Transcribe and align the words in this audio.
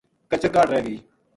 کچر 0.29 0.49
کاہڈ 0.55 0.67
رہ 0.71 0.81
گئی 0.85 0.97